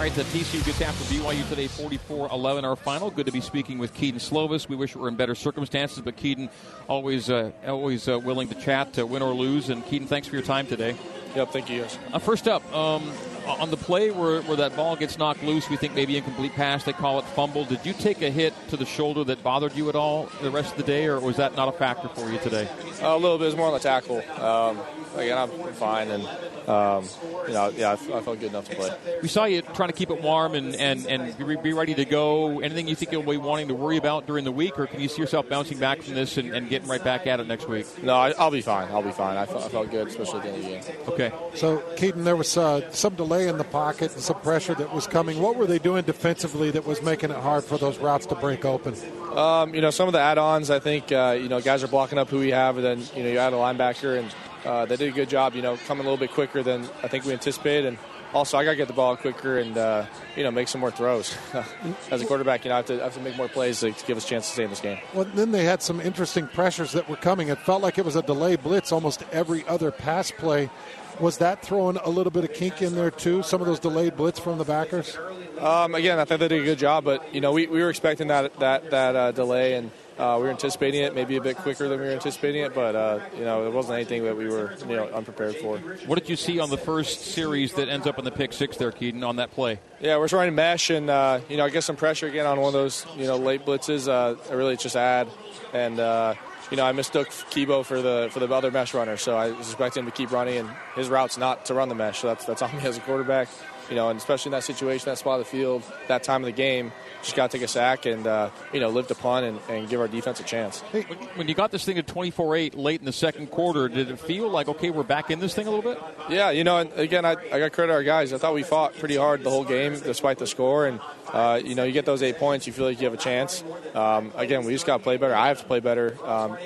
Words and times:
All 0.00 0.06
right, 0.06 0.14
the 0.14 0.22
TCU 0.22 0.64
gets 0.64 0.80
after 0.80 1.04
BYU 1.14 1.46
today, 1.50 1.68
44-11, 1.68 2.64
our 2.64 2.74
final. 2.74 3.10
Good 3.10 3.26
to 3.26 3.32
be 3.32 3.42
speaking 3.42 3.76
with 3.76 3.92
Kedon 3.92 4.18
Slovis. 4.18 4.66
We 4.66 4.74
wish 4.74 4.96
we 4.96 5.02
were 5.02 5.08
in 5.08 5.14
better 5.14 5.34
circumstances, 5.34 6.00
but 6.00 6.16
Kedon 6.16 6.48
always 6.88 7.28
uh, 7.28 7.50
always 7.66 8.08
uh, 8.08 8.18
willing 8.18 8.48
to 8.48 8.54
chat, 8.54 8.94
to 8.94 9.04
win 9.04 9.20
or 9.20 9.34
lose. 9.34 9.68
And 9.68 9.84
Kedon, 9.84 10.08
thanks 10.08 10.26
for 10.26 10.36
your 10.36 10.42
time 10.42 10.66
today. 10.66 10.96
Yep, 11.36 11.50
thank 11.50 11.68
you 11.68 11.80
Yes. 11.80 11.98
Uh, 12.14 12.18
first 12.18 12.48
up, 12.48 12.64
um, 12.74 13.12
on 13.58 13.70
the 13.70 13.76
play 13.76 14.10
where, 14.10 14.42
where 14.42 14.56
that 14.56 14.76
ball 14.76 14.96
gets 14.96 15.18
knocked 15.18 15.42
loose, 15.42 15.68
we 15.68 15.76
think 15.76 15.94
maybe 15.94 16.16
incomplete 16.16 16.52
pass, 16.52 16.84
they 16.84 16.92
call 16.92 17.18
it 17.18 17.24
fumble. 17.26 17.64
Did 17.64 17.84
you 17.84 17.92
take 17.92 18.22
a 18.22 18.30
hit 18.30 18.54
to 18.68 18.76
the 18.76 18.86
shoulder 18.86 19.24
that 19.24 19.42
bothered 19.42 19.74
you 19.74 19.88
at 19.88 19.96
all 19.96 20.28
the 20.42 20.50
rest 20.50 20.72
of 20.72 20.76
the 20.76 20.84
day, 20.84 21.06
or 21.06 21.20
was 21.20 21.36
that 21.36 21.56
not 21.56 21.68
a 21.68 21.72
factor 21.72 22.08
for 22.08 22.30
you 22.30 22.38
today? 22.38 22.68
a 23.02 23.16
little 23.16 23.38
bit. 23.38 23.44
It 23.44 23.46
was 23.46 23.56
more 23.56 23.66
on 23.68 23.72
the 23.72 23.78
tackle. 23.78 24.18
Um, 24.40 24.78
again, 25.16 25.38
I'm 25.38 25.72
fine, 25.72 26.08
and 26.10 26.24
um, 26.68 27.04
you 27.48 27.54
know, 27.54 27.72
yeah, 27.76 27.90
I, 27.90 27.92
f- 27.94 28.12
I 28.12 28.20
felt 28.20 28.38
good 28.38 28.50
enough 28.50 28.68
to 28.68 28.76
play. 28.76 28.90
We 29.22 29.28
saw 29.28 29.44
you 29.44 29.62
trying 29.62 29.88
to 29.88 29.94
keep 29.94 30.10
it 30.10 30.22
warm 30.22 30.54
and, 30.54 30.74
and, 30.76 31.06
and 31.06 31.36
be, 31.36 31.56
be 31.56 31.72
ready 31.72 31.94
to 31.94 32.04
go. 32.04 32.60
Anything 32.60 32.86
you 32.88 32.94
think 32.94 33.12
you'll 33.12 33.22
be 33.22 33.36
wanting 33.36 33.68
to 33.68 33.74
worry 33.74 33.96
about 33.96 34.26
during 34.26 34.44
the 34.44 34.52
week, 34.52 34.78
or 34.78 34.86
can 34.86 35.00
you 35.00 35.08
see 35.08 35.20
yourself 35.20 35.48
bouncing 35.48 35.78
back 35.78 36.02
from 36.02 36.14
this 36.14 36.36
and, 36.36 36.54
and 36.54 36.68
getting 36.68 36.88
right 36.88 37.02
back 37.02 37.26
at 37.26 37.40
it 37.40 37.46
next 37.46 37.68
week? 37.68 37.86
No, 38.02 38.14
I, 38.14 38.30
I'll 38.32 38.50
be 38.50 38.62
fine. 38.62 38.88
I'll 38.90 39.02
be 39.02 39.10
fine. 39.12 39.36
I 39.36 39.46
felt, 39.46 39.90
good, 39.90 40.08
especially 40.08 40.40
at 40.40 40.42
the 40.44 40.48
end 40.50 40.58
of 40.58 40.64
the 40.64 40.92
game. 40.92 41.08
Okay. 41.08 41.32
So, 41.54 41.78
Kedon, 41.96 42.24
there 42.24 42.36
was 42.36 42.56
uh, 42.56 42.90
some 42.92 43.14
delay 43.14 43.39
in 43.48 43.58
the 43.58 43.64
pocket 43.64 44.12
and 44.14 44.22
some 44.22 44.40
pressure 44.40 44.74
that 44.74 44.92
was 44.94 45.06
coming. 45.06 45.40
What 45.40 45.56
were 45.56 45.66
they 45.66 45.78
doing 45.78 46.04
defensively 46.04 46.70
that 46.72 46.86
was 46.86 47.02
making 47.02 47.30
it 47.30 47.36
hard 47.36 47.64
for 47.64 47.78
those 47.78 47.98
routes 47.98 48.26
to 48.26 48.34
break 48.34 48.64
open? 48.64 48.94
Um, 49.36 49.74
you 49.74 49.80
know, 49.80 49.90
some 49.90 50.08
of 50.08 50.12
the 50.12 50.20
add-ons, 50.20 50.70
I 50.70 50.78
think, 50.78 51.12
uh, 51.12 51.36
you 51.40 51.48
know, 51.48 51.60
guys 51.60 51.82
are 51.82 51.88
blocking 51.88 52.18
up 52.18 52.28
who 52.28 52.38
we 52.38 52.50
have, 52.50 52.76
and 52.76 52.84
then 52.84 52.98
you 53.16 53.22
know, 53.22 53.30
you 53.30 53.38
add 53.38 53.52
a 53.52 53.56
linebacker, 53.56 54.18
and 54.18 54.34
uh, 54.64 54.86
they 54.86 54.96
did 54.96 55.08
a 55.08 55.12
good 55.12 55.28
job. 55.28 55.54
You 55.54 55.62
know, 55.62 55.76
coming 55.86 56.06
a 56.06 56.10
little 56.10 56.18
bit 56.20 56.32
quicker 56.32 56.62
than 56.62 56.84
I 57.02 57.08
think 57.08 57.24
we 57.24 57.32
anticipated, 57.32 57.86
and 57.86 57.98
also 58.32 58.58
I 58.58 58.64
got 58.64 58.72
to 58.72 58.76
get 58.76 58.88
the 58.88 58.94
ball 58.94 59.16
quicker 59.16 59.58
and 59.58 59.76
uh, 59.76 60.06
you 60.36 60.42
know 60.42 60.50
make 60.50 60.68
some 60.68 60.80
more 60.80 60.90
throws. 60.90 61.36
As 62.10 62.22
a 62.22 62.26
quarterback, 62.26 62.64
you 62.64 62.68
know, 62.68 62.74
I 62.74 62.78
have 62.78 62.86
to, 62.86 63.00
I 63.00 63.04
have 63.04 63.14
to 63.14 63.20
make 63.20 63.36
more 63.36 63.48
plays 63.48 63.80
to, 63.80 63.92
to 63.92 64.06
give 64.06 64.16
us 64.16 64.24
a 64.24 64.28
chance 64.28 64.46
to 64.46 64.52
stay 64.52 64.64
in 64.64 64.70
this 64.70 64.80
game. 64.80 64.98
Well, 65.14 65.24
then 65.34 65.52
they 65.52 65.64
had 65.64 65.82
some 65.82 66.00
interesting 66.00 66.46
pressures 66.48 66.92
that 66.92 67.08
were 67.08 67.16
coming. 67.16 67.48
It 67.48 67.58
felt 67.58 67.82
like 67.82 67.98
it 67.98 68.04
was 68.04 68.16
a 68.16 68.22
delay 68.22 68.56
blitz 68.56 68.92
almost 68.92 69.24
every 69.32 69.66
other 69.66 69.90
pass 69.90 70.30
play. 70.30 70.70
Was 71.18 71.38
that 71.38 71.62
throwing 71.62 71.98
a 71.98 72.08
little 72.08 72.30
bit 72.30 72.44
of 72.44 72.54
kink 72.54 72.80
in 72.80 72.94
there 72.94 73.10
too? 73.10 73.42
Some 73.42 73.60
of 73.60 73.66
those 73.66 73.80
delayed 73.80 74.16
blitz 74.16 74.38
from 74.38 74.58
the 74.58 74.64
backers. 74.64 75.18
Um, 75.58 75.94
again, 75.94 76.18
I 76.18 76.24
think 76.24 76.40
they 76.40 76.48
did 76.48 76.62
a 76.62 76.64
good 76.64 76.78
job, 76.78 77.04
but 77.04 77.34
you 77.34 77.42
know, 77.42 77.52
we, 77.52 77.66
we 77.66 77.82
were 77.82 77.90
expecting 77.90 78.28
that 78.28 78.58
that 78.60 78.90
that 78.90 79.16
uh, 79.16 79.32
delay, 79.32 79.74
and 79.74 79.90
uh, 80.20 80.36
we 80.36 80.44
were 80.44 80.50
anticipating 80.50 81.02
it 81.02 81.14
maybe 81.14 81.36
a 81.36 81.40
bit 81.40 81.56
quicker 81.56 81.88
than 81.88 81.98
we 81.98 82.06
were 82.06 82.12
anticipating 82.12 82.62
it. 82.62 82.74
But 82.74 82.94
uh, 82.94 83.20
you 83.36 83.44
know, 83.44 83.66
it 83.66 83.72
wasn't 83.72 83.94
anything 83.94 84.24
that 84.24 84.36
we 84.36 84.48
were 84.48 84.76
you 84.86 84.96
know 84.96 85.08
unprepared 85.08 85.56
for. 85.56 85.78
What 85.78 86.18
did 86.18 86.28
you 86.28 86.36
see 86.36 86.60
on 86.60 86.68
the 86.68 86.76
first 86.76 87.22
series 87.22 87.72
that 87.74 87.88
ends 87.88 88.06
up 88.06 88.18
in 88.18 88.24
the 88.24 88.30
pick 88.30 88.52
six 88.52 88.76
there, 88.76 88.92
Kedon, 88.92 89.24
on 89.24 89.36
that 89.36 89.52
play? 89.52 89.80
Yeah, 90.00 90.18
we're 90.18 90.28
trying 90.28 90.48
to 90.48 90.54
mesh, 90.54 90.90
and 90.90 91.08
uh, 91.08 91.40
you 91.48 91.56
know, 91.56 91.64
I 91.64 91.70
get 91.70 91.84
some 91.84 91.96
pressure 91.96 92.26
again 92.26 92.46
on 92.46 92.60
one 92.60 92.68
of 92.68 92.74
those 92.74 93.06
you 93.16 93.26
know 93.26 93.36
late 93.36 93.64
blitzes. 93.64 94.08
Uh, 94.08 94.36
I 94.50 94.54
really 94.54 94.76
just 94.76 94.96
add, 94.96 95.28
and 95.72 95.98
uh, 95.98 96.34
you 96.70 96.76
know, 96.76 96.84
I 96.84 96.92
mistook 96.92 97.28
Kibo 97.28 97.84
for 97.84 98.00
the 98.02 98.28
for 98.30 98.40
the 98.40 98.52
other 98.52 98.70
mesh 98.70 98.94
runner, 98.94 99.16
so 99.16 99.36
I 99.36 99.50
was 99.50 99.68
expecting 99.68 100.02
him 100.04 100.10
to 100.10 100.16
keep 100.16 100.30
running, 100.30 100.58
and 100.58 100.70
his 100.94 101.08
route's 101.08 101.38
not 101.38 101.64
to 101.66 101.74
run 101.74 101.88
the 101.88 101.94
mesh. 101.94 102.20
So 102.20 102.28
that's 102.28 102.44
that's 102.44 102.62
on 102.62 102.76
me 102.76 102.82
as 102.84 102.96
a 102.96 103.00
quarterback. 103.00 103.48
You 103.90 103.96
know, 103.96 104.08
and 104.08 104.18
especially 104.18 104.50
in 104.50 104.52
that 104.52 104.64
situation, 104.64 105.04
that 105.06 105.18
spot 105.18 105.40
of 105.40 105.46
the 105.46 105.50
field, 105.50 105.82
that 106.08 106.22
time 106.22 106.42
of 106.42 106.46
the 106.46 106.52
game, 106.52 106.92
just 107.22 107.36
got 107.36 107.50
to 107.50 107.58
take 107.58 107.64
a 107.64 107.68
sack 107.68 108.06
and 108.06 108.26
uh, 108.26 108.50
you 108.72 108.80
know 108.80 108.88
live 108.88 109.08
to 109.08 109.14
punt 109.14 109.44
and, 109.44 109.60
and 109.68 109.88
give 109.88 110.00
our 110.00 110.08
defense 110.08 110.40
a 110.40 110.44
chance. 110.44 110.80
When, 110.92 111.04
when 111.34 111.48
you 111.48 111.54
got 111.54 111.70
this 111.70 111.84
thing 111.84 111.98
at 111.98 112.06
24-8 112.06 112.76
late 112.76 113.00
in 113.00 113.06
the 113.06 113.12
second 113.12 113.50
quarter, 113.50 113.88
did 113.88 114.10
it 114.10 114.18
feel 114.18 114.48
like 114.48 114.68
okay, 114.68 114.90
we're 114.90 115.02
back 115.02 115.30
in 115.30 115.40
this 115.40 115.54
thing 115.54 115.66
a 115.66 115.70
little 115.70 115.92
bit? 115.92 116.00
Yeah, 116.28 116.50
you 116.50 116.64
know, 116.64 116.78
and 116.78 116.92
again, 116.92 117.24
I, 117.24 117.32
I 117.52 117.58
got 117.58 117.72
credit 117.72 117.92
our 117.92 118.02
guys. 118.02 118.32
I 118.32 118.38
thought 118.38 118.54
we 118.54 118.62
fought 118.62 118.96
pretty 118.96 119.16
hard 119.16 119.44
the 119.44 119.50
whole 119.50 119.64
game, 119.64 119.98
despite 119.98 120.38
the 120.38 120.46
score. 120.46 120.86
And 120.86 121.00
uh, 121.32 121.60
you 121.62 121.74
know, 121.74 121.84
you 121.84 121.92
get 121.92 122.06
those 122.06 122.22
eight 122.22 122.38
points, 122.38 122.66
you 122.66 122.72
feel 122.72 122.86
like 122.86 123.00
you 123.00 123.04
have 123.04 123.14
a 123.14 123.22
chance. 123.22 123.64
Um, 123.94 124.32
again, 124.36 124.64
we 124.64 124.72
just 124.72 124.86
got 124.86 124.98
to 124.98 125.02
play 125.02 125.16
better. 125.16 125.34
I 125.34 125.48
have 125.48 125.60
to 125.60 125.66
play 125.66 125.80
better 125.80 126.16
um, 126.24 126.56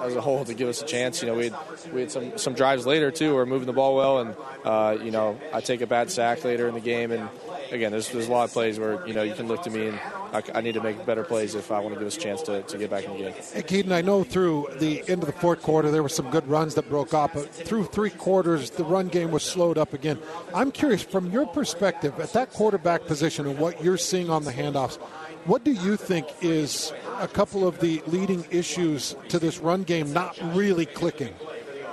as 0.00 0.16
a 0.16 0.20
whole 0.20 0.44
to 0.44 0.54
give 0.54 0.68
us 0.68 0.82
a 0.82 0.86
chance. 0.86 1.22
You 1.22 1.28
know, 1.28 1.34
we 1.34 1.44
had, 1.44 1.56
we 1.92 2.00
had 2.00 2.10
some 2.10 2.36
some 2.38 2.54
drives 2.54 2.86
later 2.86 3.10
too. 3.10 3.34
We're 3.34 3.46
moving 3.46 3.66
the 3.66 3.72
ball 3.72 3.96
well, 3.96 4.20
and 4.20 4.36
uh, 4.64 4.96
you 5.02 5.10
know, 5.10 5.38
I 5.52 5.60
take 5.60 5.80
a 5.80 5.86
bad 5.86 6.10
sack 6.10 6.44
later 6.44 6.63
in 6.68 6.74
the 6.74 6.80
game, 6.80 7.12
and 7.12 7.28
again, 7.70 7.92
there's, 7.92 8.08
there's 8.10 8.28
a 8.28 8.30
lot 8.30 8.44
of 8.44 8.52
plays 8.52 8.78
where 8.78 9.06
you 9.06 9.14
know 9.14 9.22
you 9.22 9.34
can 9.34 9.48
look 9.48 9.62
to 9.62 9.70
me 9.70 9.88
and 9.88 10.00
I, 10.32 10.42
I, 10.54 10.60
need 10.60 10.72
to 10.72 10.80
make 10.80 11.04
better 11.06 11.24
plays 11.24 11.54
if 11.54 11.70
I 11.70 11.78
want 11.80 11.94
to 11.94 11.98
give 11.98 12.06
us 12.06 12.16
a 12.16 12.20
chance 12.20 12.42
to, 12.42 12.62
to 12.62 12.78
get 12.78 12.90
back 12.90 13.04
in 13.04 13.12
the 13.12 13.18
game. 13.18 13.34
Hey, 13.52 13.62
Kedon, 13.62 13.92
I 13.92 14.00
know 14.00 14.24
through 14.24 14.68
the 14.78 15.00
end 15.08 15.22
of 15.22 15.26
the 15.26 15.32
fourth 15.32 15.62
quarter 15.62 15.90
there 15.90 16.02
were 16.02 16.08
some 16.08 16.30
good 16.30 16.46
runs 16.48 16.74
that 16.74 16.88
broke 16.88 17.14
off, 17.14 17.34
but 17.34 17.48
through 17.52 17.84
three 17.84 18.10
quarters 18.10 18.70
the 18.70 18.84
run 18.84 19.08
game 19.08 19.30
was 19.30 19.42
slowed 19.42 19.78
up 19.78 19.92
again. 19.92 20.18
I'm 20.54 20.70
curious 20.70 21.02
from 21.02 21.30
your 21.30 21.46
perspective 21.46 22.18
at 22.20 22.32
that 22.32 22.50
quarterback 22.52 23.06
position 23.06 23.46
and 23.46 23.58
what 23.58 23.82
you're 23.82 23.98
seeing 23.98 24.30
on 24.30 24.44
the 24.44 24.52
handoffs. 24.52 24.96
What 25.46 25.62
do 25.62 25.72
you 25.72 25.96
think 25.96 26.26
is 26.40 26.92
a 27.18 27.28
couple 27.28 27.68
of 27.68 27.78
the 27.80 28.02
leading 28.06 28.46
issues 28.50 29.14
to 29.28 29.38
this 29.38 29.58
run 29.58 29.82
game 29.82 30.12
not 30.12 30.38
really 30.54 30.86
clicking? 30.86 31.34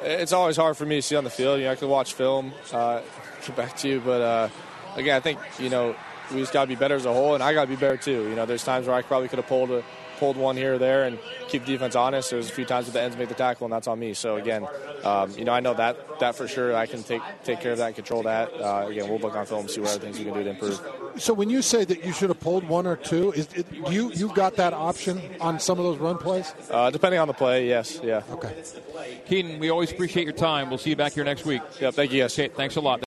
It's 0.03 0.33
always 0.33 0.57
hard 0.57 0.77
for 0.77 0.85
me 0.85 0.97
to 0.97 1.01
see 1.01 1.15
on 1.15 1.23
the 1.23 1.29
field. 1.29 1.59
You 1.59 1.65
know, 1.65 1.71
I 1.71 1.75
can 1.75 1.89
watch 1.89 2.13
film, 2.13 2.53
uh, 2.73 3.01
get 3.45 3.55
back 3.55 3.77
to 3.77 3.87
you, 3.87 4.01
but. 4.03 4.21
Uh, 4.21 4.49
again, 4.95 5.15
I 5.15 5.19
think 5.19 5.39
you 5.59 5.69
know 5.69 5.95
we 6.31 6.39
just 6.39 6.53
got 6.53 6.61
to 6.61 6.67
be 6.67 6.75
better 6.75 6.95
as 6.95 7.05
a 7.05 7.13
whole, 7.13 7.33
and 7.33 7.43
I 7.43 7.53
got 7.53 7.63
to 7.63 7.69
be 7.69 7.75
better 7.75 7.97
too. 7.97 8.29
You 8.29 8.35
know, 8.35 8.45
there's 8.45 8.63
times 8.63 8.87
where 8.87 8.95
I 8.95 9.01
probably 9.01 9.27
could 9.27 9.39
have 9.39 9.47
pulled 9.47 9.71
a 9.71 9.83
pulled 10.17 10.37
one 10.37 10.55
here 10.55 10.75
or 10.75 10.77
there 10.77 11.05
and 11.05 11.17
keep 11.47 11.65
defense 11.65 11.95
honest. 11.95 12.29
There's 12.29 12.47
a 12.47 12.53
few 12.53 12.65
times 12.65 12.85
where 12.85 12.93
the 12.93 13.01
ends 13.01 13.17
make 13.17 13.29
the 13.29 13.33
tackle, 13.33 13.65
and 13.65 13.73
that's 13.73 13.87
on 13.87 13.99
me. 13.99 14.13
So 14.13 14.35
again, 14.35 14.67
um, 15.03 15.31
you 15.31 15.45
know, 15.45 15.53
I 15.53 15.59
know 15.59 15.73
that 15.73 16.19
that 16.19 16.35
for 16.35 16.47
sure. 16.47 16.75
I 16.75 16.85
can 16.85 17.03
take 17.03 17.21
take 17.43 17.59
care 17.59 17.71
of 17.71 17.79
that 17.79 17.87
and 17.87 17.95
control 17.95 18.23
that. 18.23 18.53
Uh, 18.53 18.87
again, 18.87 19.09
we'll 19.09 19.19
look 19.19 19.35
on 19.35 19.45
film 19.45 19.67
see 19.67 19.81
what 19.81 19.91
other 19.91 19.99
things 19.99 20.19
we 20.19 20.25
can 20.25 20.33
do 20.33 20.43
to 20.43 20.49
improve. 20.49 20.79
So 21.17 21.33
when 21.33 21.49
you 21.49 21.61
say 21.61 21.85
that 21.85 22.05
you 22.05 22.11
should 22.11 22.29
have 22.29 22.39
pulled 22.39 22.67
one 22.67 22.85
or 22.85 22.95
two, 22.95 23.31
is 23.31 23.47
it, 23.53 23.65
you 23.89 24.11
you 24.11 24.27
got 24.33 24.55
that 24.57 24.73
option 24.73 25.21
on 25.39 25.59
some 25.59 25.79
of 25.79 25.85
those 25.85 25.97
run 25.97 26.17
plays? 26.17 26.53
Uh, 26.69 26.89
depending 26.89 27.19
on 27.19 27.27
the 27.27 27.33
play, 27.33 27.67
yes, 27.67 27.99
yeah. 28.03 28.23
Okay. 28.31 28.53
Kedon, 29.25 29.59
we 29.59 29.69
always 29.69 29.91
appreciate 29.91 30.23
your 30.25 30.33
time. 30.33 30.69
We'll 30.69 30.77
see 30.77 30.89
you 30.89 30.95
back 30.95 31.13
here 31.13 31.23
next 31.23 31.45
week. 31.45 31.61
Yeah, 31.79 31.91
thank 31.91 32.11
you 32.11 32.21
guys. 32.21 32.37
Okay, 32.37 32.53
thanks 32.53 32.75
a 32.75 32.81
lot. 32.81 32.99